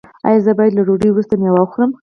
ایا 0.27 0.39
زه 0.45 0.51
باید 0.57 0.73
له 0.75 0.81
ډوډۍ 0.87 1.09
وروسته 1.11 1.33
میوه 1.41 1.59
وخورم؟ 1.61 1.91